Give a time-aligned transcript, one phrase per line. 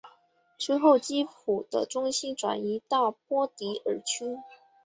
[0.57, 4.35] 之后基辅的中心转移到波迪尔区。